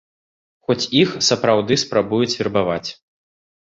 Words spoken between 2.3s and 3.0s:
вербаваць.